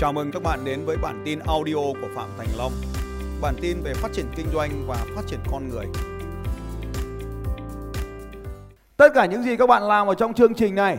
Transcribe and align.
Chào 0.00 0.12
mừng 0.12 0.30
các 0.32 0.42
bạn 0.42 0.64
đến 0.64 0.84
với 0.84 0.96
bản 0.96 1.22
tin 1.24 1.38
audio 1.46 1.74
của 1.74 2.08
Phạm 2.14 2.28
Thành 2.38 2.46
Long. 2.58 2.72
Bản 3.42 3.54
tin 3.60 3.76
về 3.82 3.94
phát 3.94 4.08
triển 4.12 4.26
kinh 4.36 4.46
doanh 4.52 4.70
và 4.86 4.96
phát 5.16 5.22
triển 5.26 5.38
con 5.52 5.68
người. 5.68 5.86
Tất 8.96 9.08
cả 9.14 9.26
những 9.26 9.42
gì 9.42 9.56
các 9.56 9.66
bạn 9.66 9.82
làm 9.82 10.06
ở 10.06 10.14
trong 10.14 10.34
chương 10.34 10.54
trình 10.54 10.74
này 10.74 10.98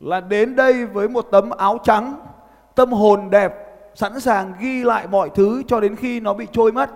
là 0.00 0.20
đến 0.20 0.56
đây 0.56 0.86
với 0.86 1.08
một 1.08 1.26
tấm 1.30 1.50
áo 1.50 1.78
trắng, 1.84 2.26
tâm 2.74 2.92
hồn 2.92 3.30
đẹp, 3.30 3.52
sẵn 3.94 4.20
sàng 4.20 4.52
ghi 4.60 4.84
lại 4.84 5.06
mọi 5.06 5.30
thứ 5.34 5.62
cho 5.68 5.80
đến 5.80 5.96
khi 5.96 6.20
nó 6.20 6.34
bị 6.34 6.46
trôi 6.52 6.72
mất. 6.72 6.90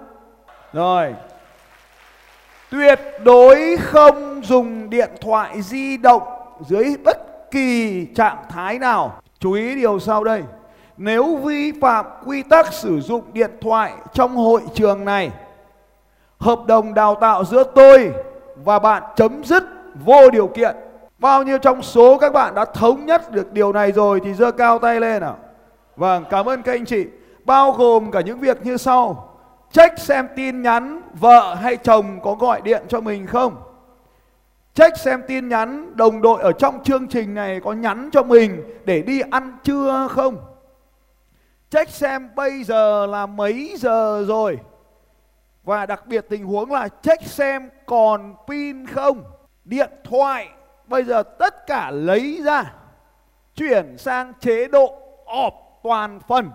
Rồi. 0.73 1.15
Tuyệt 2.70 3.01
đối 3.24 3.77
không 3.80 4.45
dùng 4.45 4.91
điện 4.91 5.11
thoại 5.20 5.62
di 5.62 5.97
động 5.97 6.23
dưới 6.69 6.97
bất 7.05 7.51
kỳ 7.51 8.06
trạng 8.15 8.45
thái 8.48 8.79
nào. 8.79 9.20
Chú 9.38 9.52
ý 9.52 9.74
điều 9.74 9.98
sau 9.98 10.24
đây. 10.24 10.42
Nếu 10.97 11.37
vi 11.37 11.73
phạm 11.80 12.07
quy 12.27 12.43
tắc 12.43 12.73
sử 12.73 13.01
dụng 13.01 13.23
điện 13.33 13.51
thoại 13.61 13.93
trong 14.12 14.37
hội 14.37 14.62
trường 14.75 15.05
này, 15.05 15.30
hợp 16.39 16.59
đồng 16.66 16.95
đào 16.95 17.15
tạo 17.15 17.45
giữa 17.45 17.65
tôi 17.75 18.12
và 18.65 18.79
bạn 18.79 19.02
chấm 19.16 19.45
dứt 19.45 19.65
vô 20.05 20.30
điều 20.30 20.47
kiện. 20.47 20.77
Bao 21.19 21.43
nhiêu 21.43 21.59
trong 21.59 21.83
số 21.83 22.19
các 22.19 22.33
bạn 22.33 22.55
đã 22.55 22.65
thống 22.65 23.07
nhất 23.07 23.33
được 23.33 23.52
điều 23.52 23.73
này 23.73 23.93
rồi 23.93 24.21
thì 24.25 24.35
giơ 24.35 24.51
cao 24.51 24.79
tay 24.79 25.01
lên 25.01 25.21
nào. 25.21 25.37
Vâng, 25.97 26.25
cảm 26.30 26.49
ơn 26.49 26.62
các 26.62 26.73
anh 26.73 26.85
chị. 26.85 27.07
Bao 27.45 27.73
gồm 27.73 28.11
cả 28.11 28.21
những 28.21 28.38
việc 28.38 28.66
như 28.66 28.77
sau. 28.77 29.30
Check 29.73 29.99
xem 29.99 30.29
tin 30.37 30.63
nhắn 30.63 31.01
vợ 31.21 31.55
hay 31.55 31.77
chồng 31.77 32.21
có 32.23 32.35
gọi 32.35 32.61
điện 32.61 32.83
cho 32.88 33.01
mình 33.01 33.27
không. 33.27 33.57
Check 34.74 34.99
xem 34.99 35.23
tin 35.29 35.49
nhắn 35.49 35.97
đồng 35.97 36.23
đội 36.23 36.43
ở 36.43 36.52
trong 36.52 36.83
chương 36.85 37.09
trình 37.09 37.35
này 37.35 37.61
có 37.65 37.73
nhắn 37.73 38.09
cho 38.13 38.23
mình 38.23 38.63
để 38.85 39.02
đi 39.02 39.21
ăn 39.30 39.59
trưa 39.65 40.09
không. 40.11 40.37
Check 41.75 41.91
xem 41.91 42.30
bây 42.35 42.65
giờ 42.65 43.07
là 43.07 43.27
mấy 43.27 43.75
giờ 43.79 44.25
rồi. 44.29 44.59
Và 45.65 45.87
đặc 45.87 46.07
biệt 46.07 46.27
tình 46.29 46.45
huống 46.45 46.73
là 46.73 46.89
check 46.89 47.23
xem 47.23 47.71
còn 47.87 48.35
pin 48.49 48.87
không. 48.87 49.25
Điện 49.65 49.91
thoại, 50.05 50.49
bây 50.87 51.05
giờ 51.05 51.23
tất 51.23 51.67
cả 51.67 51.91
lấy 51.91 52.43
ra. 52.45 52.75
Chuyển 53.55 53.99
sang 53.99 54.33
chế 54.41 54.69
độ 54.69 54.99
off 55.27 55.51
toàn 55.83 56.21
phần. 56.29 56.51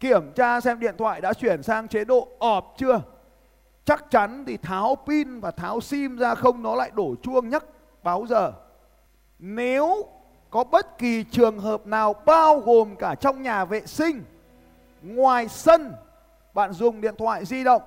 Kiểm 0.00 0.32
tra 0.32 0.60
xem 0.60 0.80
điện 0.80 0.94
thoại 0.98 1.20
đã 1.20 1.32
chuyển 1.32 1.62
sang 1.62 1.88
chế 1.88 2.04
độ 2.04 2.28
off 2.38 2.62
chưa. 2.76 3.00
Chắc 3.84 4.10
chắn 4.10 4.44
thì 4.46 4.56
tháo 4.56 4.96
pin 5.06 5.40
và 5.40 5.50
tháo 5.50 5.80
sim 5.80 6.16
ra 6.16 6.34
không, 6.34 6.62
nó 6.62 6.74
lại 6.74 6.90
đổ 6.94 7.14
chuông 7.22 7.48
nhắc 7.48 7.64
báo 8.02 8.26
giờ. 8.28 8.52
Nếu 9.38 10.06
có 10.50 10.64
bất 10.64 10.98
kỳ 10.98 11.24
trường 11.30 11.58
hợp 11.58 11.86
nào 11.86 12.14
bao 12.26 12.58
gồm 12.58 12.96
cả 12.96 13.14
trong 13.14 13.42
nhà 13.42 13.64
vệ 13.64 13.86
sinh 13.86 14.22
ngoài 15.04 15.48
sân 15.48 15.92
bạn 16.54 16.72
dùng 16.72 17.00
điện 17.00 17.14
thoại 17.18 17.44
di 17.44 17.64
động. 17.64 17.82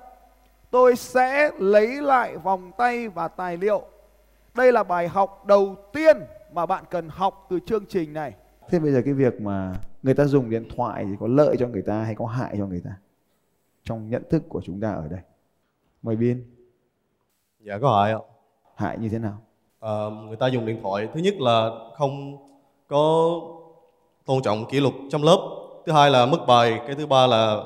Tôi 0.70 0.96
sẽ 0.96 1.50
lấy 1.58 2.02
lại 2.02 2.36
vòng 2.36 2.72
tay 2.78 3.08
và 3.08 3.28
tài 3.28 3.56
liệu. 3.56 3.82
Đây 4.54 4.72
là 4.72 4.82
bài 4.82 5.08
học 5.08 5.46
đầu 5.46 5.76
tiên 5.92 6.16
mà 6.52 6.66
bạn 6.66 6.84
cần 6.90 7.08
học 7.08 7.46
từ 7.50 7.60
chương 7.66 7.86
trình 7.86 8.12
này. 8.12 8.34
Thế 8.68 8.78
bây 8.78 8.92
giờ 8.92 9.02
cái 9.04 9.14
việc 9.14 9.40
mà 9.40 9.74
người 10.02 10.14
ta 10.14 10.24
dùng 10.24 10.50
điện 10.50 10.68
thoại 10.76 11.04
thì 11.04 11.16
có 11.20 11.26
lợi 11.26 11.56
cho 11.58 11.66
người 11.66 11.82
ta 11.82 12.02
hay 12.02 12.14
có 12.14 12.26
hại 12.26 12.54
cho 12.58 12.66
người 12.66 12.82
ta? 12.84 12.90
Trong 13.84 14.10
nhận 14.10 14.22
thức 14.30 14.42
của 14.48 14.60
chúng 14.64 14.80
ta 14.80 14.92
ở 14.92 15.08
đây. 15.08 15.20
Mời 16.02 16.16
biên 16.16 16.44
dạ 17.60 17.78
có 17.78 18.02
hại 18.02 18.12
ạ. 18.12 18.18
Hại 18.74 18.98
như 18.98 19.08
thế 19.08 19.18
nào? 19.18 19.38
À, 19.80 19.90
người 20.26 20.36
ta 20.36 20.46
dùng 20.46 20.66
điện 20.66 20.80
thoại 20.82 21.08
thứ 21.14 21.20
nhất 21.20 21.34
là 21.38 21.70
không 21.96 22.36
có 22.88 23.32
tôn 24.24 24.42
trọng 24.42 24.66
kỷ 24.70 24.80
luật 24.80 24.94
trong 25.10 25.22
lớp 25.22 25.57
thứ 25.88 25.94
hai 25.94 26.10
là 26.10 26.26
mất 26.26 26.46
bài 26.46 26.80
cái 26.86 26.94
thứ 26.94 27.06
ba 27.06 27.26
là 27.26 27.64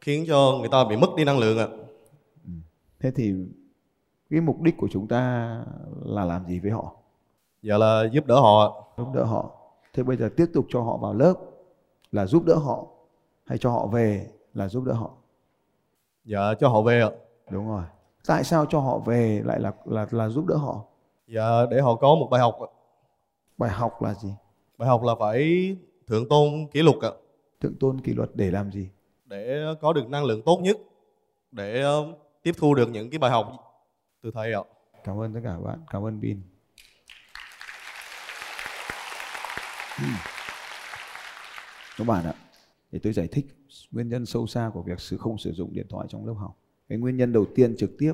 khiến 0.00 0.24
cho 0.28 0.52
người 0.60 0.68
ta 0.68 0.84
bị 0.84 0.96
mất 0.96 1.08
đi 1.16 1.24
năng 1.24 1.38
lượng 1.38 1.58
ạ. 1.58 1.68
Ừ. 2.44 2.50
thế 3.00 3.10
thì 3.16 3.34
cái 4.30 4.40
mục 4.40 4.60
đích 4.60 4.76
của 4.76 4.88
chúng 4.90 5.08
ta 5.08 5.50
là 6.04 6.24
làm 6.24 6.46
gì 6.46 6.60
với 6.60 6.70
họ? 6.70 6.92
Dạ 7.62 7.78
là 7.78 8.04
giúp 8.12 8.26
đỡ 8.26 8.40
họ 8.40 8.84
giúp 8.98 9.06
đỡ 9.14 9.24
họ. 9.24 9.50
Thế 9.94 10.02
bây 10.02 10.16
giờ 10.16 10.28
tiếp 10.36 10.46
tục 10.54 10.66
cho 10.68 10.82
họ 10.82 10.96
vào 10.96 11.14
lớp 11.14 11.34
là 12.12 12.26
giúp 12.26 12.44
đỡ 12.44 12.54
họ 12.54 12.86
hay 13.44 13.58
cho 13.58 13.70
họ 13.70 13.86
về 13.86 14.30
là 14.54 14.68
giúp 14.68 14.84
đỡ 14.84 14.92
họ? 14.92 15.10
Dạ 16.24 16.54
cho 16.60 16.68
họ 16.68 16.82
về 16.82 17.00
ạ. 17.00 17.10
Đúng 17.50 17.68
rồi. 17.68 17.82
Tại 18.26 18.44
sao 18.44 18.66
cho 18.66 18.80
họ 18.80 18.98
về 18.98 19.42
lại 19.44 19.60
là 19.60 19.72
là 19.84 20.06
là 20.10 20.28
giúp 20.28 20.46
đỡ 20.46 20.56
họ? 20.56 20.84
Dạ 21.28 21.66
để 21.70 21.80
họ 21.80 21.94
có 21.94 22.14
một 22.14 22.28
bài 22.30 22.40
học 22.40 22.58
bài 23.58 23.70
học 23.70 24.02
là 24.02 24.14
gì? 24.14 24.34
Bài 24.78 24.88
học 24.88 25.02
là 25.02 25.14
phải 25.18 25.76
thượng 26.06 26.28
tôn 26.28 26.66
kỷ 26.72 26.82
luật 26.82 26.96
ạ 27.02 27.10
thượng 27.60 27.74
tôn 27.80 28.00
kỷ 28.00 28.12
luật 28.12 28.30
để 28.34 28.50
làm 28.50 28.72
gì? 28.72 28.88
Để 29.24 29.64
có 29.80 29.92
được 29.92 30.08
năng 30.08 30.24
lượng 30.24 30.42
tốt 30.42 30.60
nhất 30.62 30.76
để 31.52 31.80
ờ, 31.80 32.14
tiếp 32.42 32.52
thu 32.58 32.74
được 32.74 32.90
những 32.90 33.10
cái 33.10 33.18
bài 33.18 33.30
học 33.30 33.46
từ 34.22 34.30
thầy 34.34 34.52
ạ. 34.52 34.60
Cảm 35.04 35.20
ơn 35.20 35.34
tất 35.34 35.40
cả 35.44 35.58
bạn. 35.58 35.80
Cảm 35.90 36.06
ơn 36.06 36.20
bin. 36.20 36.42
Các 41.98 42.06
bạn 42.06 42.24
ạ 42.24 42.34
để 42.92 43.00
tôi 43.02 43.12
giải 43.12 43.28
thích 43.32 43.46
nguyên 43.90 44.08
nhân 44.08 44.26
sâu 44.26 44.46
xa 44.46 44.70
của 44.74 44.82
việc 44.82 45.00
sự 45.00 45.16
không 45.16 45.38
sử 45.38 45.52
dụng 45.52 45.72
điện 45.72 45.86
thoại 45.88 46.06
trong 46.10 46.26
lớp 46.26 46.32
học. 46.32 46.58
Cái 46.88 46.98
nguyên 46.98 47.16
nhân 47.16 47.32
đầu 47.32 47.46
tiên 47.54 47.76
trực 47.76 47.90
tiếp 47.98 48.12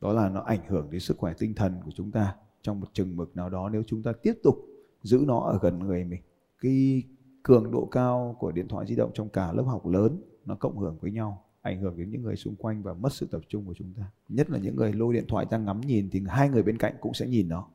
đó 0.00 0.12
là 0.12 0.28
nó 0.28 0.40
ảnh 0.40 0.60
hưởng 0.68 0.90
đến 0.90 1.00
sức 1.00 1.18
khỏe 1.18 1.32
tinh 1.38 1.54
thần 1.54 1.80
của 1.84 1.90
chúng 1.94 2.10
ta 2.10 2.34
trong 2.62 2.80
một 2.80 2.86
chừng 2.92 3.16
mực 3.16 3.36
nào 3.36 3.48
đó 3.48 3.68
nếu 3.68 3.82
chúng 3.86 4.02
ta 4.02 4.12
tiếp 4.22 4.34
tục 4.42 4.56
giữ 5.02 5.24
nó 5.26 5.40
ở 5.40 5.58
gần 5.62 5.78
người 5.78 6.04
mình. 6.04 6.22
Cái 6.60 7.02
cường 7.42 7.70
độ 7.70 7.88
cao 7.90 8.36
của 8.38 8.52
điện 8.52 8.68
thoại 8.68 8.86
di 8.86 8.96
động 8.96 9.10
trong 9.14 9.28
cả 9.28 9.52
lớp 9.52 9.62
học 9.62 9.86
lớn 9.86 10.22
nó 10.44 10.54
cộng 10.54 10.78
hưởng 10.78 10.98
với 11.00 11.10
nhau 11.10 11.44
ảnh 11.62 11.80
hưởng 11.80 11.96
đến 11.96 12.10
những 12.10 12.22
người 12.22 12.36
xung 12.36 12.56
quanh 12.56 12.82
và 12.82 12.94
mất 12.94 13.12
sự 13.12 13.26
tập 13.30 13.40
trung 13.48 13.66
của 13.66 13.74
chúng 13.74 13.92
ta. 13.96 14.10
Nhất 14.28 14.50
là 14.50 14.58
những 14.58 14.76
người 14.76 14.92
lôi 14.92 15.14
điện 15.14 15.24
thoại 15.28 15.46
ra 15.50 15.58
ngắm 15.58 15.80
nhìn 15.80 16.10
thì 16.12 16.22
hai 16.28 16.48
người 16.48 16.62
bên 16.62 16.78
cạnh 16.78 16.94
cũng 17.00 17.14
sẽ 17.14 17.26
nhìn 17.26 17.48
nó 17.48 17.68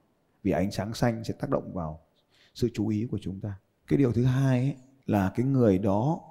vì 0.43 0.51
ánh 0.51 0.71
sáng 0.71 0.93
xanh 0.93 1.23
sẽ 1.23 1.33
tác 1.39 1.49
động 1.49 1.73
vào 1.73 1.99
sự 2.53 2.69
chú 2.73 2.87
ý 2.87 3.07
của 3.11 3.17
chúng 3.21 3.39
ta. 3.39 3.59
Cái 3.87 3.97
điều 3.97 4.11
thứ 4.11 4.23
hai 4.23 4.59
ấy, 4.59 4.75
là 5.05 5.31
cái 5.35 5.45
người 5.45 5.77
đó 5.77 6.21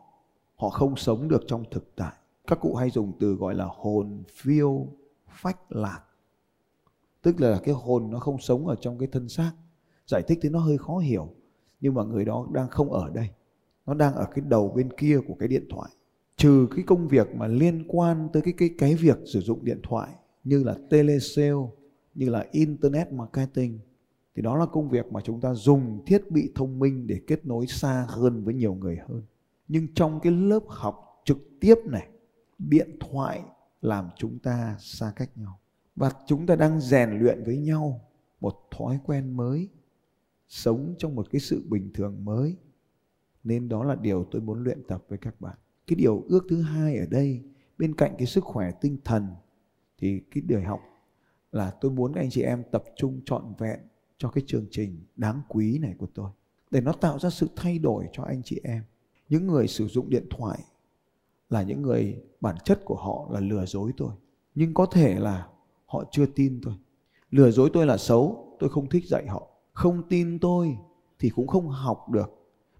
họ 0.57 0.69
không 0.69 0.97
sống 0.97 1.29
được 1.29 1.43
trong 1.47 1.65
thực 1.71 1.93
tại. 1.97 2.13
Các 2.47 2.61
cụ 2.61 2.75
hay 2.75 2.91
dùng 2.91 3.13
từ 3.21 3.35
gọi 3.35 3.55
là 3.55 3.69
hồn 3.71 4.23
phiêu 4.31 4.87
phách 5.29 5.73
lạc. 5.73 6.01
Tức 7.23 7.41
là 7.41 7.61
cái 7.65 7.75
hồn 7.75 8.11
nó 8.11 8.19
không 8.19 8.39
sống 8.39 8.67
ở 8.67 8.77
trong 8.81 8.99
cái 8.99 9.09
thân 9.13 9.29
xác. 9.29 9.53
Giải 10.07 10.23
thích 10.29 10.39
thì 10.43 10.49
nó 10.49 10.59
hơi 10.59 10.79
khó 10.79 10.99
hiểu 10.99 11.35
nhưng 11.81 11.95
mà 11.95 12.03
người 12.03 12.25
đó 12.25 12.47
đang 12.53 12.69
không 12.69 12.93
ở 12.93 13.11
đây. 13.11 13.31
Nó 13.87 13.95
đang 13.95 14.15
ở 14.15 14.27
cái 14.35 14.45
đầu 14.49 14.73
bên 14.77 14.93
kia 14.97 15.19
của 15.29 15.35
cái 15.35 15.49
điện 15.49 15.65
thoại. 15.71 15.91
Trừ 16.37 16.69
cái 16.77 16.85
công 16.87 17.09
việc 17.09 17.35
mà 17.37 17.47
liên 17.47 17.85
quan 17.89 18.29
tới 18.33 18.43
cái 18.43 18.55
cái 18.57 18.71
cái 18.79 18.95
việc 18.95 19.19
sử 19.33 19.41
dụng 19.41 19.65
điện 19.65 19.81
thoại 19.83 20.09
như 20.45 20.65
là 20.65 20.75
telesale, 20.91 21.67
như 22.15 22.29
là 22.29 22.47
internet 22.51 23.13
marketing, 23.13 23.79
thì 24.35 24.43
đó 24.43 24.57
là 24.57 24.67
công 24.67 24.89
việc 24.89 25.13
mà 25.13 25.21
chúng 25.21 25.41
ta 25.41 25.55
dùng 25.55 26.03
thiết 26.07 26.31
bị 26.31 26.53
thông 26.55 26.79
minh 26.79 27.07
để 27.07 27.21
kết 27.27 27.47
nối 27.47 27.67
xa 27.67 28.07
hơn 28.09 28.45
với 28.45 28.55
nhiều 28.55 28.75
người 28.75 28.99
hơn. 29.09 29.23
Nhưng 29.69 29.95
trong 29.95 30.21
cái 30.21 30.33
lớp 30.33 30.61
học 30.69 31.23
trực 31.25 31.39
tiếp 31.61 31.75
này, 31.85 32.09
điện 32.59 32.91
thoại 33.01 33.43
làm 33.83 34.09
chúng 34.17 34.39
ta 34.39 34.77
xa 34.79 35.13
cách 35.17 35.31
nhau. 35.37 35.59
Và 35.97 36.13
chúng 36.27 36.47
ta 36.47 36.57
đang 36.57 36.81
rèn 36.81 37.11
luyện 37.11 37.45
với 37.45 37.57
nhau 37.57 38.01
một 38.41 38.55
thói 38.71 38.99
quen 39.07 39.37
mới 39.37 39.69
sống 40.49 40.95
trong 40.99 41.15
một 41.15 41.27
cái 41.31 41.41
sự 41.41 41.63
bình 41.69 41.91
thường 41.95 42.25
mới. 42.25 42.57
Nên 43.45 43.69
đó 43.69 43.85
là 43.85 43.95
điều 43.95 44.25
tôi 44.25 44.43
muốn 44.43 44.65
luyện 44.65 44.83
tập 44.89 45.05
với 45.09 45.19
các 45.19 45.41
bạn. 45.41 45.57
Cái 45.87 45.97
điều 45.97 46.25
ước 46.29 46.47
thứ 46.49 46.63
hai 46.63 46.99
ở 46.99 47.07
đây, 47.07 47.43
bên 47.79 47.95
cạnh 47.95 48.15
cái 48.19 48.27
sức 48.27 48.45
khỏe 48.45 48.71
tinh 48.81 48.99
thần, 49.05 49.27
thì 49.99 50.21
cái 50.31 50.43
đời 50.47 50.63
học 50.63 50.81
là 51.53 51.71
tôi 51.81 51.91
muốn 51.91 52.13
anh 52.13 52.31
chị 52.31 52.43
em 52.43 52.63
tập 52.73 52.85
trung 52.97 53.21
trọn 53.25 53.55
vẹn 53.59 53.81
cho 54.19 54.29
cái 54.29 54.45
chương 54.47 54.67
trình 54.71 55.01
đáng 55.17 55.43
quý 55.49 55.79
này 55.79 55.95
của 55.99 56.07
tôi. 56.15 56.31
Để 56.71 56.81
nó 56.81 56.93
tạo 56.93 57.19
ra 57.19 57.31
sự 57.31 57.49
thay 57.57 57.79
đổi 57.79 58.09
cho 58.13 58.23
anh 58.23 58.43
chị 58.43 58.61
em. 58.65 58.83
Những 59.29 59.47
người 59.47 59.69
sử 59.69 59.87
dụng 59.87 60.11
điện 60.11 60.27
thoại 60.31 60.59
là 61.51 61.63
những 61.63 61.83
người, 61.83 62.23
bản 62.41 62.57
chất 62.65 62.81
của 62.85 62.97
họ 62.97 63.29
là 63.31 63.41
lừa 63.41 63.67
dối 63.67 63.93
tôi. 63.97 64.11
Nhưng 64.55 64.75
có 64.75 64.87
thể 64.87 65.21
là 65.21 65.49
họ 65.87 66.05
chưa 66.11 66.27
tin 66.27 66.61
tôi. 66.63 66.75
Lừa 67.31 67.51
dối 67.51 67.71
tôi 67.73 67.87
là 67.87 67.97
xấu, 67.97 68.57
tôi 68.59 68.71
không 68.71 68.89
thích 68.89 69.05
dạy 69.07 69.27
họ 69.27 69.49
không 69.77 70.09
tin 70.09 70.39
tôi 70.39 70.79
thì 71.19 71.31
cũng 71.31 71.47
không 71.47 71.69
học 71.69 72.09
được. 72.11 72.31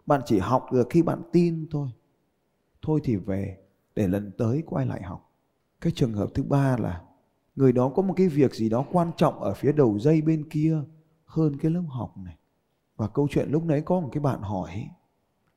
Bạn 0.07 0.21
chỉ 0.27 0.39
học 0.39 0.67
được 0.73 0.87
khi 0.91 1.03
bạn 1.03 1.23
tin 1.33 1.67
thôi. 1.71 1.89
Thôi 2.83 3.01
thì 3.05 3.17
về, 3.17 3.59
để 3.95 4.09
lần 4.09 4.31
tới 4.39 4.63
quay 4.67 4.87
lại 4.87 5.03
học. 5.03 5.33
Cái 5.81 5.93
trường 5.97 6.13
hợp 6.13 6.27
thứ 6.35 6.43
ba 6.43 6.77
là, 6.77 7.03
người 7.57 7.73
đó 7.73 7.89
có 7.89 8.03
một 8.03 8.15
cái 8.17 8.29
việc 8.29 8.55
gì 8.55 8.69
đó 8.69 8.85
quan 8.93 9.11
trọng 9.17 9.41
ở 9.41 9.55
phía 9.55 9.73
đầu 9.73 9.99
dây 9.99 10.23
bên 10.23 10.49
kia 10.49 10.79
hơn 11.25 11.57
cái 11.57 11.71
lớp 11.71 11.83
học 11.89 12.19
này. 12.19 12.37
Và 12.97 13.09
câu 13.09 13.29
chuyện 13.31 13.51
lúc 13.51 13.65
nãy 13.65 13.81
có 13.81 14.01
một 14.01 14.09
cái 14.13 14.21
bạn 14.21 14.41
hỏi 14.41 14.89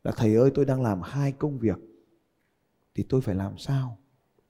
là, 0.04 0.12
thầy 0.18 0.36
ơi, 0.36 0.52
tôi 0.56 0.66
đang 0.66 0.82
làm 0.82 1.02
hai 1.04 1.32
công 1.32 1.60
việc, 1.60 1.78
thì 2.96 3.06
tôi 3.10 3.22
phải 3.22 3.36
làm 3.36 3.58
sao? 3.58 3.98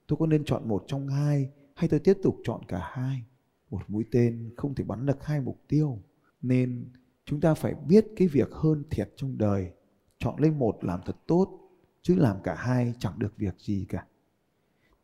Tôi 0.06 0.16
có 0.16 0.26
nên 0.26 0.44
chọn 0.44 0.68
một 0.68 0.84
trong 0.86 1.08
hai 1.08 1.50
hay 1.74 1.88
tôi 1.88 2.00
tiếp 2.00 2.18
tục 2.22 2.36
chọn 2.44 2.60
cả 2.68 2.90
hai? 2.92 3.24
Một 3.70 3.80
mũi 3.88 4.04
tên 4.10 4.54
không 4.56 4.74
thể 4.74 4.84
bắn 4.84 5.06
được 5.06 5.24
hai 5.24 5.40
mục 5.40 5.60
tiêu 5.68 5.98
nên 6.42 6.92
chúng 7.24 7.40
ta 7.40 7.54
phải 7.54 7.74
biết 7.74 8.06
cái 8.16 8.28
việc 8.28 8.52
hơn 8.52 8.84
thiệt 8.90 9.12
trong 9.16 9.38
đời. 9.38 9.72
Chọn 10.18 10.40
lấy 10.40 10.50
một 10.50 10.84
làm 10.84 11.00
thật 11.06 11.16
tốt, 11.26 11.60
chứ 12.02 12.14
làm 12.14 12.36
cả 12.42 12.54
hai 12.54 12.94
chẳng 12.98 13.18
được 13.18 13.36
việc 13.36 13.54
gì 13.58 13.86
cả. 13.88 14.06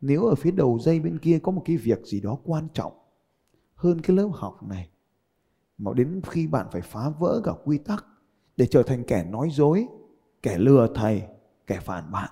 Nếu 0.01 0.25
ở 0.25 0.35
phía 0.35 0.51
đầu 0.51 0.79
dây 0.79 0.99
bên 0.99 1.19
kia 1.19 1.39
có 1.43 1.51
một 1.51 1.61
cái 1.65 1.77
việc 1.77 2.05
gì 2.05 2.21
đó 2.21 2.37
quan 2.43 2.67
trọng 2.73 2.93
hơn 3.75 4.01
cái 4.01 4.17
lớp 4.17 4.29
học 4.33 4.63
này, 4.63 4.89
mà 5.77 5.91
đến 5.93 6.21
khi 6.29 6.47
bạn 6.47 6.67
phải 6.71 6.81
phá 6.81 7.09
vỡ 7.09 7.41
cả 7.43 7.51
quy 7.65 7.77
tắc 7.77 8.05
để 8.57 8.67
trở 8.67 8.83
thành 8.83 9.03
kẻ 9.03 9.23
nói 9.23 9.49
dối, 9.51 9.87
kẻ 10.41 10.57
lừa 10.57 10.87
thầy, 10.95 11.23
kẻ 11.67 11.79
phản 11.79 12.11
bạn, 12.11 12.29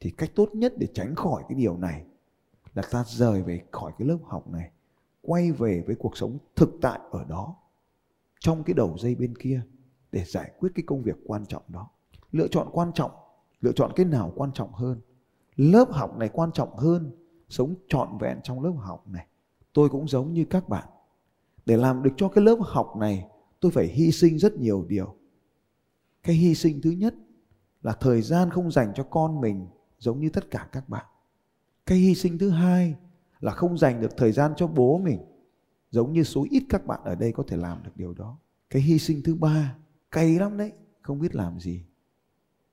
thì 0.00 0.10
cách 0.10 0.30
tốt 0.34 0.48
nhất 0.54 0.74
để 0.78 0.86
tránh 0.94 1.14
khỏi 1.14 1.42
cái 1.48 1.58
điều 1.58 1.76
này 1.76 2.04
là 2.74 2.82
ta 2.90 3.04
rời 3.06 3.42
về 3.42 3.62
khỏi 3.70 3.92
cái 3.98 4.08
lớp 4.08 4.18
học 4.24 4.48
này, 4.48 4.70
quay 5.22 5.52
về 5.52 5.84
với 5.86 5.96
cuộc 5.96 6.16
sống 6.16 6.38
thực 6.56 6.70
tại 6.80 7.00
ở 7.10 7.24
đó 7.24 7.56
trong 8.40 8.64
cái 8.64 8.74
đầu 8.74 8.96
dây 8.98 9.14
bên 9.14 9.36
kia 9.38 9.62
để 10.12 10.24
giải 10.24 10.52
quyết 10.58 10.72
cái 10.74 10.82
công 10.86 11.02
việc 11.02 11.16
quan 11.26 11.46
trọng 11.46 11.62
đó. 11.68 11.90
Lựa 12.32 12.48
chọn 12.48 12.68
quan 12.72 12.92
trọng, 12.94 13.10
lựa 13.60 13.72
chọn 13.72 13.92
cái 13.96 14.06
nào 14.06 14.32
quan 14.36 14.52
trọng 14.52 14.72
hơn. 14.72 15.00
Lớp 15.56 15.88
học 15.90 16.16
này 16.16 16.28
quan 16.28 16.52
trọng 16.52 16.76
hơn 16.76 17.10
sống 17.48 17.74
trọn 17.88 18.18
vẹn 18.20 18.40
trong 18.42 18.62
lớp 18.62 18.72
học 18.78 19.08
này. 19.08 19.26
Tôi 19.72 19.88
cũng 19.88 20.08
giống 20.08 20.32
như 20.32 20.44
các 20.44 20.68
bạn. 20.68 20.88
Để 21.66 21.76
làm 21.76 22.02
được 22.02 22.10
cho 22.16 22.28
cái 22.28 22.44
lớp 22.44 22.58
học 22.60 22.96
này, 22.96 23.26
tôi 23.60 23.72
phải 23.72 23.86
hy 23.86 24.12
sinh 24.12 24.38
rất 24.38 24.54
nhiều 24.54 24.84
điều. 24.88 25.14
Cái 26.22 26.34
hy 26.34 26.54
sinh 26.54 26.80
thứ 26.82 26.90
nhất 26.90 27.14
là 27.82 27.92
thời 27.92 28.22
gian 28.22 28.50
không 28.50 28.70
dành 28.70 28.92
cho 28.94 29.02
con 29.02 29.40
mình 29.40 29.66
giống 29.98 30.20
như 30.20 30.30
tất 30.30 30.50
cả 30.50 30.68
các 30.72 30.88
bạn. 30.88 31.06
Cái 31.86 31.98
hy 31.98 32.14
sinh 32.14 32.38
thứ 32.38 32.50
hai 32.50 32.94
là 33.40 33.52
không 33.52 33.78
dành 33.78 34.00
được 34.00 34.16
thời 34.16 34.32
gian 34.32 34.52
cho 34.56 34.66
bố 34.66 34.98
mình 34.98 35.20
giống 35.90 36.12
như 36.12 36.22
số 36.22 36.46
ít 36.50 36.62
các 36.68 36.86
bạn 36.86 37.00
ở 37.04 37.14
đây 37.14 37.32
có 37.32 37.42
thể 37.42 37.56
làm 37.56 37.82
được 37.82 37.90
điều 37.94 38.14
đó. 38.14 38.38
Cái 38.70 38.82
hy 38.82 38.98
sinh 38.98 39.22
thứ 39.24 39.34
ba, 39.34 39.76
cay 40.10 40.38
lắm 40.38 40.56
đấy, 40.56 40.72
không 41.00 41.18
biết 41.18 41.34
làm 41.34 41.60
gì. 41.60 41.84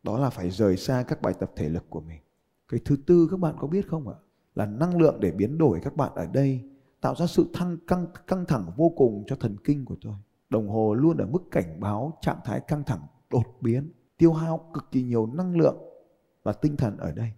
Đó 0.03 0.19
là 0.19 0.29
phải 0.29 0.49
rời 0.49 0.77
xa 0.77 1.03
các 1.07 1.21
bài 1.21 1.33
tập 1.39 1.51
thể 1.55 1.69
lực 1.69 1.85
của 1.89 2.01
mình. 2.01 2.19
Cái 2.67 2.79
thứ 2.85 2.95
tư 3.05 3.27
các 3.31 3.39
bạn 3.39 3.55
có 3.59 3.67
biết 3.67 3.87
không 3.87 4.07
ạ? 4.07 4.15
Là 4.55 4.65
năng 4.65 4.97
lượng 5.01 5.19
để 5.19 5.31
biến 5.31 5.57
đổi 5.57 5.79
các 5.83 5.95
bạn 5.95 6.11
ở 6.15 6.27
đây, 6.33 6.61
tạo 7.01 7.15
ra 7.15 7.27
sự 7.27 7.45
thăng, 7.53 7.77
căng 7.87 8.07
căng 8.27 8.45
thẳng 8.45 8.71
vô 8.75 8.89
cùng 8.89 9.23
cho 9.27 9.35
thần 9.35 9.55
kinh 9.63 9.85
của 9.85 9.95
tôi. 10.01 10.13
Đồng 10.49 10.69
hồ 10.69 10.93
luôn 10.93 11.17
ở 11.17 11.25
mức 11.25 11.43
cảnh 11.51 11.79
báo 11.79 12.17
trạng 12.21 12.39
thái 12.45 12.59
căng 12.59 12.83
thẳng 12.83 13.01
đột 13.29 13.57
biến, 13.61 13.91
tiêu 14.17 14.33
hao 14.33 14.69
cực 14.73 14.91
kỳ 14.91 15.03
nhiều 15.03 15.25
năng 15.25 15.57
lượng 15.57 15.77
và 16.43 16.53
tinh 16.53 16.77
thần 16.77 16.97
ở 16.97 17.11
đây. 17.11 17.31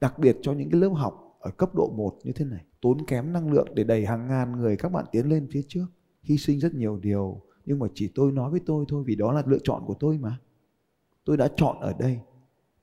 Đặc 0.00 0.18
biệt 0.18 0.36
cho 0.42 0.52
những 0.52 0.70
cái 0.70 0.80
lớp 0.80 0.88
học 0.88 1.38
ở 1.40 1.50
cấp 1.50 1.74
độ 1.74 1.92
1 1.96 2.18
như 2.24 2.32
thế 2.32 2.44
này 2.44 2.64
tốn 2.80 3.06
kém 3.06 3.32
năng 3.32 3.52
lượng 3.52 3.68
để 3.74 3.84
đẩy 3.84 4.06
hàng 4.06 4.28
ngàn 4.28 4.52
người 4.52 4.76
các 4.76 4.92
bạn 4.92 5.04
tiến 5.12 5.28
lên 5.28 5.48
phía 5.50 5.62
trước. 5.68 5.86
Hy 6.22 6.36
sinh 6.38 6.60
rất 6.60 6.74
nhiều 6.74 6.98
điều, 7.02 7.40
nhưng 7.66 7.78
mà 7.78 7.86
chỉ 7.94 8.10
tôi 8.14 8.32
nói 8.32 8.50
với 8.50 8.60
tôi 8.66 8.84
thôi, 8.88 9.04
vì 9.06 9.14
đó 9.14 9.32
là 9.32 9.42
lựa 9.46 9.58
chọn 9.64 9.84
của 9.86 9.94
tôi 9.94 10.18
mà. 10.18 10.38
Tôi 11.24 11.36
đã 11.36 11.48
chọn 11.56 11.80
ở 11.80 11.94
đây. 11.98 12.20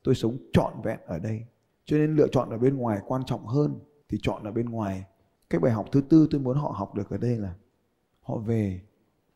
Tôi 0.04 0.16
sống 0.16 0.38
trọn 0.54 0.74
vẹn 0.84 1.00
ở 1.06 1.20
đây. 1.20 1.46
Cho 1.86 1.98
nên 1.98 2.16
lựa 2.16 2.28
chọn 2.28 2.50
ở 2.50 2.58
bên 2.58 2.78
ngoài 2.78 3.00
quan 3.08 3.26
trọng 3.26 3.46
hơn 3.46 3.80
thì 4.10 4.18
chọn 4.22 4.44
ở 4.44 4.52
bên 4.52 4.70
ngoài. 4.70 5.06
Cái 5.50 5.60
bài 5.60 5.72
học 5.72 5.86
thứ 5.92 6.02
tư 6.02 6.28
tôi 6.32 6.42
muốn 6.42 6.58
họ 6.58 6.74
học 6.78 6.96
được 6.96 7.10
ở 7.10 7.18
đây 7.18 7.38
là 7.38 7.56
họ 8.22 8.38
về 8.38 8.82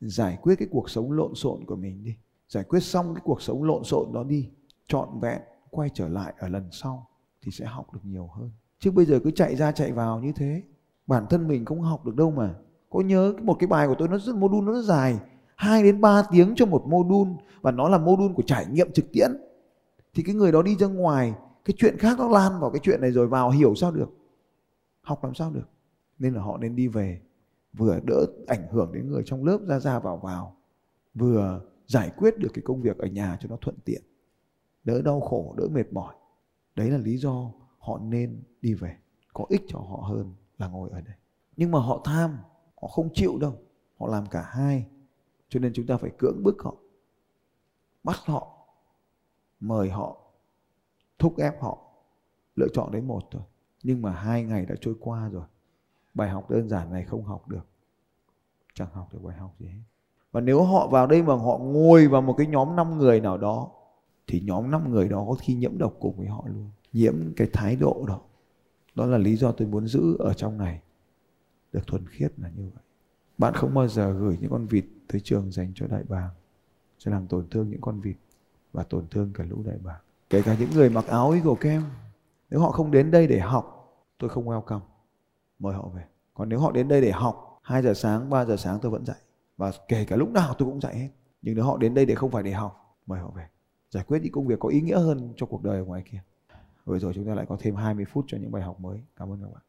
giải 0.02 0.38
quyết 0.42 0.56
cái 0.56 0.68
cuộc 0.72 0.90
sống 0.90 1.12
lộn 1.12 1.36
xộn 1.36 1.66
của 1.66 1.76
mình 1.76 2.04
đi. 2.04 2.16
Giải 2.48 2.64
quyết 2.64 2.80
xong 2.80 3.16
cái 3.16 3.22
cuộc 3.26 3.42
sống 3.42 3.64
lộn 3.64 3.84
xộn 3.84 4.14
đó 4.14 4.24
đi, 4.24 4.50
trọn 4.88 5.20
vẹn, 5.20 5.42
quay 5.70 5.90
trở 5.94 6.08
lại 6.08 6.34
ở 6.38 6.50
lần 6.50 6.70
sau 6.72 7.08
thì 7.42 7.52
sẽ 7.52 7.66
học 7.66 7.94
được 7.94 8.00
nhiều 8.04 8.28
hơn 8.28 8.52
chứ 8.82 8.92
bây 8.92 9.06
giờ 9.06 9.20
cứ 9.24 9.32
chạy 9.32 9.56
ra 9.56 9.72
chạy 9.72 9.92
vào 9.92 10.20
như 10.20 10.32
thế, 10.36 10.64
bản 11.08 11.26
thân 11.30 11.48
mình 11.48 11.66
không 11.66 11.82
học 11.82 12.06
được 12.06 12.16
đâu 12.16 12.32
mà. 12.32 12.56
Có 12.90 13.02
nhớ 13.02 13.34
một 13.42 13.56
cái 13.60 13.68
bài 13.68 13.88
của 13.88 13.96
tôi, 14.00 14.08
nó 14.08 14.18
rất, 14.18 14.36
module 14.36 14.62
nó 14.62 14.74
rất 14.74 14.82
dài 14.82 15.20
2 15.56 15.84
đến 15.84 16.02
3 16.02 16.24
tiếng 16.32 16.54
cho 16.56 16.66
một 16.66 16.84
module, 16.88 17.32
và 17.62 17.72
nó 17.72 17.90
là 17.90 17.98
module 17.98 18.34
của 18.36 18.44
trải 18.46 18.66
nghiệm 18.72 18.92
trực 18.92 19.12
tiễn. 19.12 19.32
Thì 20.14 20.24
cái 20.24 20.36
người 20.36 20.52
đó 20.52 20.62
đi 20.62 20.76
ra 20.76 20.88
ngoài, 20.88 21.34
cái 21.66 21.76
chuyện 21.78 21.98
khác 21.98 22.20
nó 22.20 22.30
lan 22.30 22.60
vào 22.60 22.72
cái 22.72 22.80
chuyện 22.84 23.02
này 23.02 23.12
rồi, 23.12 23.28
vào 23.28 23.50
hiểu 23.50 23.76
sao 23.76 23.92
được? 23.92 24.10
Học 25.02 25.24
làm 25.24 25.34
sao 25.34 25.52
được? 25.52 25.70
Nên 26.20 26.34
là 26.34 26.42
họ 26.42 26.58
nên 26.58 26.76
đi 26.76 26.88
về, 26.88 27.22
vừa 27.74 28.00
đỡ 28.04 28.26
ảnh 28.48 28.68
hưởng 28.72 28.92
đến 28.94 29.12
người 29.12 29.24
trong 29.26 29.46
lớp 29.46 29.60
ra 29.68 29.80
ra 29.80 30.00
vào 30.00 30.18
vào, 30.18 30.56
vừa 31.14 31.62
giải 31.88 32.12
quyết 32.18 32.38
được 32.38 32.50
cái 32.54 32.62
công 32.66 32.82
việc 32.82 32.98
ở 32.98 33.08
nhà 33.08 33.38
cho 33.42 33.50
nó 33.50 33.58
thuận 33.62 33.76
tiện. 33.86 34.02
Đỡ 34.84 35.02
đau 35.02 35.22
khổ, 35.22 35.56
đỡ 35.58 35.68
mệt 35.72 35.94
mỏi. 35.94 36.14
Đấy 36.76 36.90
là 36.90 36.98
lý 36.98 37.18
do 37.18 37.52
họ 37.82 37.98
nên 37.98 38.44
đi 38.62 38.74
về, 38.74 38.98
có 39.34 39.46
ích 39.50 39.62
cho 39.68 39.80
họ 39.80 39.98
hơn 39.98 40.34
là 40.58 40.68
ngồi 40.68 40.90
ở 40.90 41.02
đây. 41.02 41.16
Nhưng 41.58 41.72
mà 41.72 41.80
họ 41.80 42.02
tham, 42.06 42.38
họ 42.82 42.88
không 42.88 43.10
chịu 43.14 43.38
đâu, 43.38 43.54
họ 44.00 44.08
làm 44.08 44.26
cả 44.26 44.42
hai. 44.42 44.88
Cho 45.50 45.60
nên 45.60 45.74
chúng 45.74 45.88
ta 45.88 45.98
phải 45.98 46.12
cưỡng 46.18 46.44
bức 46.44 46.56
họ, 46.64 46.76
bắt 48.04 48.18
họ, 48.26 48.58
mời 49.60 49.90
họ, 49.90 50.18
thúc 51.20 51.38
ép 51.38 51.62
họ, 51.62 51.78
lựa 52.56 52.68
chọn 52.74 52.92
đến 52.92 53.08
một 53.08 53.24
thôi. 53.32 53.42
Nhưng 53.84 54.02
mà 54.02 54.12
hai 54.12 54.44
ngày 54.44 54.66
đã 54.66 54.76
trôi 54.82 54.96
qua 55.00 55.30
rồi, 55.30 55.46
bài 56.14 56.30
học 56.30 56.50
đơn 56.50 56.70
giản 56.70 56.92
này 56.92 57.06
không 57.06 57.24
học 57.24 57.48
được. 57.48 57.68
Chẳng 58.74 58.90
học 58.94 59.14
được 59.14 59.20
bài 59.24 59.38
học 59.38 59.56
gì 59.60 59.68
hết. 59.68 59.82
Và 60.32 60.42
nếu 60.42 60.64
họ 60.64 60.88
vào 60.88 61.08
đây 61.08 61.24
mà 61.24 61.36
họ 61.36 61.58
ngồi 61.58 62.08
vào 62.08 62.22
một 62.22 62.36
cái 62.38 62.48
nhóm 62.48 62.76
5 62.76 62.98
người 62.98 63.22
nào 63.22 63.38
đó, 63.38 63.72
thì 64.28 64.42
nhóm 64.46 64.72
5 64.72 64.92
người 64.92 65.10
đó 65.10 65.26
có 65.28 65.36
khi 65.40 65.54
nhiễm 65.54 65.78
độc 65.78 65.94
cùng 66.00 66.18
với 66.18 66.28
họ 66.28 66.44
luôn 66.48 66.72
nhiễm 66.94 67.34
cái 67.36 67.50
thái 67.54 67.76
độ 67.76 68.06
đó. 68.08 68.22
Đó 68.96 69.06
là 69.06 69.18
lý 69.18 69.36
do 69.36 69.52
tôi 69.52 69.68
muốn 69.68 69.88
giữ 69.88 70.16
ở 70.20 70.34
trong 70.34 70.58
này. 70.58 70.82
Được 71.72 71.88
thuần 71.88 72.08
khiết 72.08 72.40
là 72.40 72.50
như 72.50 72.70
vậy. 72.74 72.84
Bạn 73.38 73.54
không 73.54 73.74
bao 73.74 73.88
giờ 73.88 74.14
gửi 74.14 74.38
những 74.42 74.52
con 74.52 74.66
vịt 74.66 74.86
tới 75.08 75.22
trường 75.22 75.52
dành 75.52 75.72
cho 75.76 75.88
đại 75.88 76.04
bàng 76.04 76.30
sẽ 77.00 77.12
làm 77.12 77.28
tổn 77.28 77.50
thương 77.50 77.70
những 77.70 77.82
con 77.82 78.00
vịt 78.00 78.16
và 78.74 78.84
tổn 78.84 79.08
thương 79.12 79.32
cả 79.34 79.44
lũ 79.44 79.64
đại 79.66 79.78
bàng. 79.84 80.02
Kể 80.30 80.42
cả 80.42 80.56
những 80.60 80.70
người 80.70 80.90
mặc 80.90 81.06
áo 81.08 81.32
Eagle 81.32 81.56
kem, 81.60 81.84
nếu 82.50 82.60
họ 82.60 82.72
không 82.72 82.92
đến 82.92 83.12
đây 83.12 83.28
để 83.28 83.40
học 83.40 83.78
tôi 84.18 84.30
không 84.30 84.46
welcome 84.46 84.82
mời 85.60 85.74
họ 85.74 85.90
về. 85.96 86.06
Còn 86.34 86.50
nếu 86.50 86.60
họ 86.60 86.72
đến 86.72 86.88
đây 86.88 87.02
để 87.02 87.12
học 87.12 87.60
2 87.64 87.82
giờ 87.82 87.94
sáng 87.94 88.30
3 88.30 88.46
giờ 88.46 88.58
sáng 88.58 88.80
tôi 88.82 88.92
vẫn 88.92 89.06
dạy. 89.06 89.18
Và 89.58 89.72
kể 89.88 90.06
cả 90.06 90.16
lúc 90.16 90.30
nào 90.30 90.54
tôi 90.58 90.70
cũng 90.70 90.82
dạy 90.82 90.98
hết. 90.98 91.10
Nhưng 91.42 91.56
nếu 91.56 91.66
họ 91.66 91.78
đến 91.78 91.94
đây 91.94 92.06
để 92.06 92.16
không 92.16 92.32
phải 92.32 92.44
để 92.44 92.52
học 92.52 92.98
mời 93.06 93.20
họ 93.20 93.30
về. 93.36 93.48
Giải 93.90 94.04
quyết 94.08 94.20
những 94.24 94.32
công 94.32 94.48
việc 94.48 94.60
có 94.60 94.70
ý 94.70 94.82
nghĩa 94.82 95.00
hơn 95.00 95.34
cho 95.36 95.46
cuộc 95.46 95.64
đời 95.64 95.78
ở 95.78 95.84
ngoài 95.84 96.04
kia 96.12 96.22
rồi 96.86 97.00
rồi 97.00 97.14
chúng 97.16 97.28
ta 97.28 97.34
lại 97.34 97.46
có 97.50 97.58
thêm 97.60 97.76
20 97.76 98.06
phút 98.06 98.26
cho 98.28 98.38
những 98.38 98.52
bài 98.52 98.64
học 98.64 98.80
mới. 98.80 99.04
Cảm 99.16 99.32
ơn 99.32 99.42
các 99.42 99.50
bạn. 99.54 99.64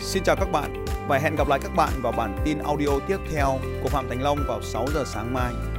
Xin 0.00 0.22
chào 0.22 0.36
các 0.36 0.48
bạn. 0.52 0.84
Và 1.08 1.18
hẹn 1.18 1.36
gặp 1.36 1.48
lại 1.48 1.58
các 1.62 1.72
bạn 1.76 1.92
vào 2.02 2.12
bản 2.12 2.38
tin 2.44 2.58
audio 2.58 2.88
tiếp 3.08 3.18
theo 3.32 3.58
của 3.82 3.88
Phạm 3.88 4.08
Thành 4.08 4.22
Long 4.22 4.38
vào 4.48 4.62
6 4.62 4.86
giờ 4.94 5.04
sáng 5.06 5.34
mai. 5.34 5.75